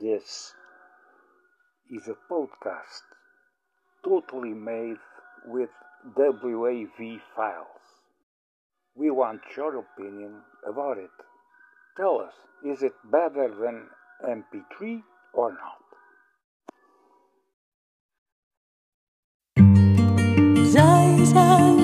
[0.00, 0.54] This
[1.90, 3.02] is a podcast
[4.02, 4.96] totally made
[5.46, 5.68] with
[6.16, 7.66] WAV files.
[8.94, 11.10] We want your opinion about it.
[11.98, 12.32] Tell us,
[12.64, 13.88] is it better than
[14.26, 15.02] MP3
[15.34, 15.84] or not?
[20.66, 21.79] Zai, zai.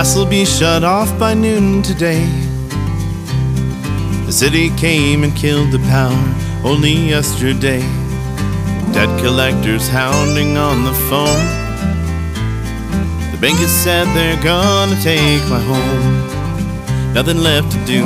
[0.00, 2.24] gas'll be shut off by noon today.
[4.24, 6.24] The city came and killed the power
[6.64, 7.82] only yesterday.
[8.94, 11.44] Debt collectors hounding on the phone.
[13.30, 17.12] The bank has said they're gonna take my home.
[17.12, 18.02] Nothing left to do,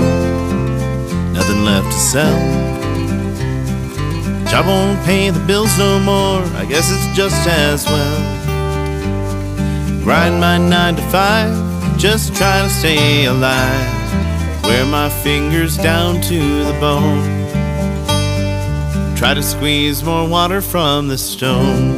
[1.32, 2.40] nothing left to sell.
[4.50, 8.18] Job won't pay the bills no more, I guess it's just as well.
[10.02, 11.63] Grind my nine to five
[12.04, 14.62] just trying to stay alive.
[14.62, 17.24] Wear my fingers down to the bone.
[19.16, 21.94] Try to squeeze more water from the stone.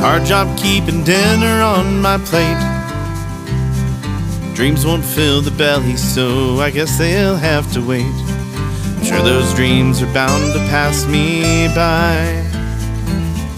[0.00, 2.60] Hard job keeping dinner on my plate.
[4.54, 8.04] Dreams won't fill the belly, so I guess they'll have to wait.
[8.04, 12.51] I'm sure those dreams are bound to pass me by.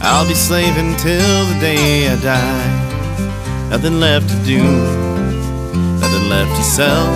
[0.07, 3.69] I'll be slaving till the day I die.
[3.71, 4.63] Nothing left to do,
[5.99, 7.09] nothing left to sell.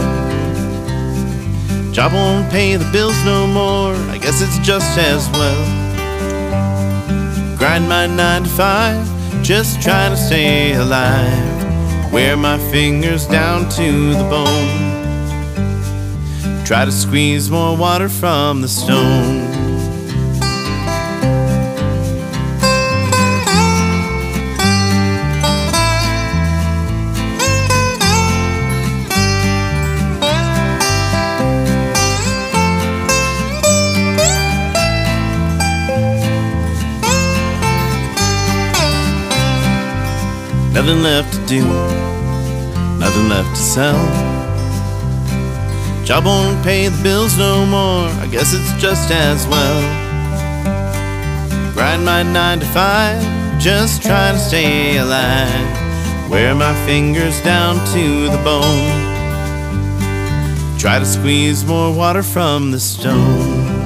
[1.92, 5.64] Job won't pay the bills no more, I guess it's just as well.
[7.58, 9.06] Grind my nine to five,
[9.42, 12.12] just trying to stay alive.
[12.12, 14.96] Wear my fingers down to the bone.
[16.64, 19.47] Try to squeeze more water from the stone.
[40.88, 41.64] Nothing left to do,
[42.98, 44.06] nothing left to sell.
[46.02, 49.82] Job won't pay the bills no more, I guess it's just as well.
[51.74, 53.20] Grind my nine to five,
[53.60, 56.30] just trying to stay alive.
[56.30, 58.88] Wear my fingers down to the bone.
[60.78, 63.77] Try to squeeze more water from the stone.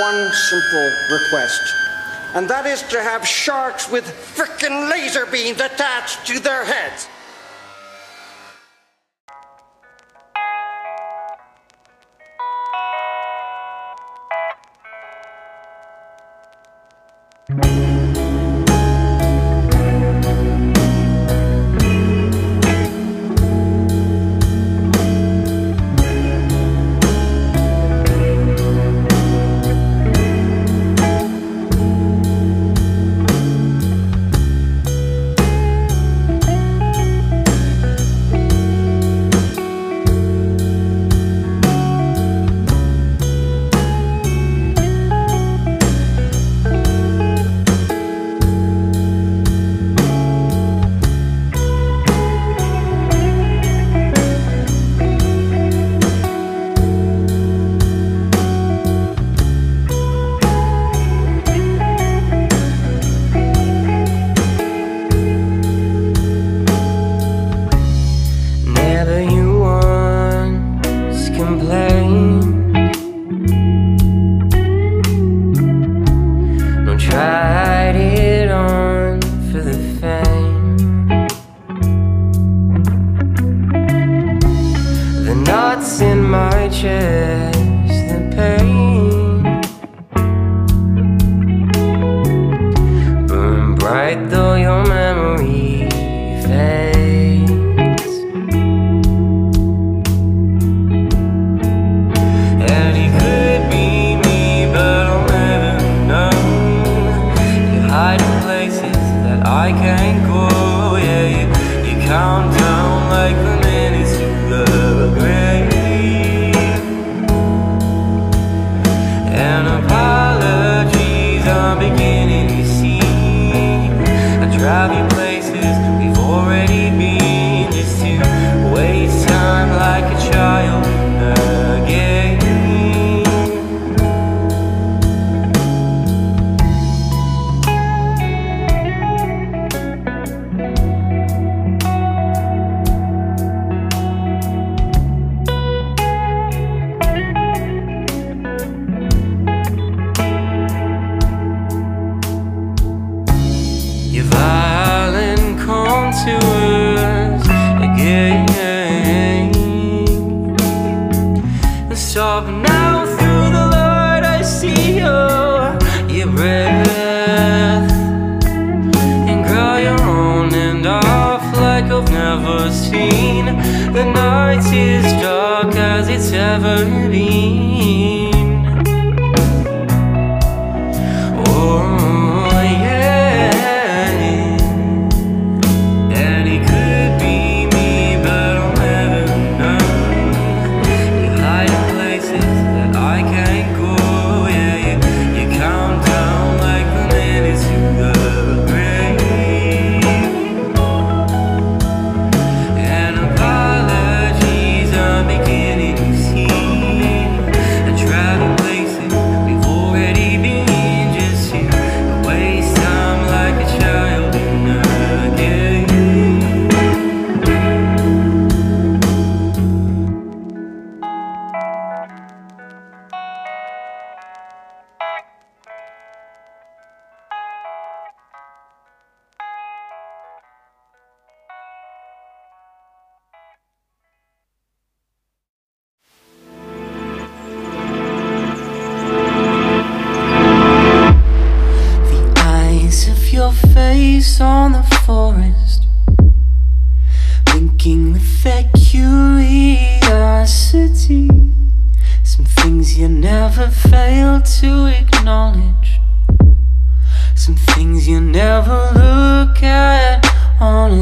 [0.00, 1.60] one simple request,
[2.34, 7.06] and that is to have sharks with frickin' laser beams attached to their heads.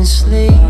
[0.04, 0.67] sleep.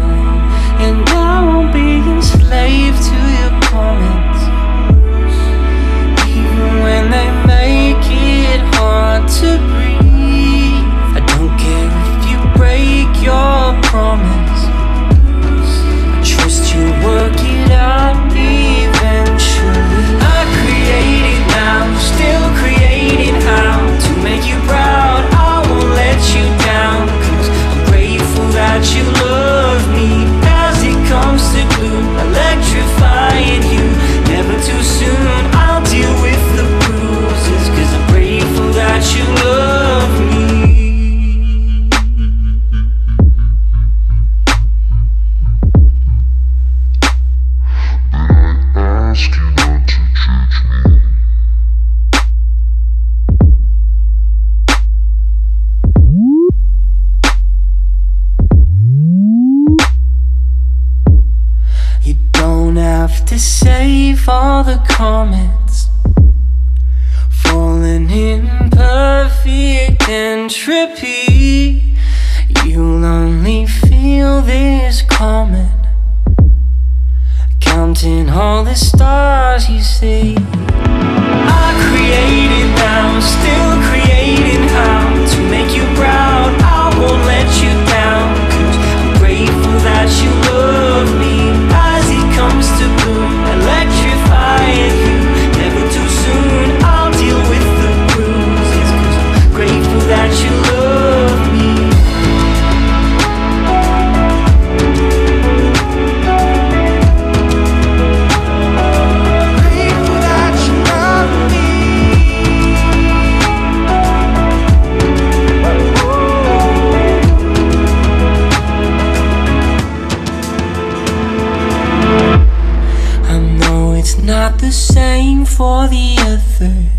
[125.58, 126.97] For the others.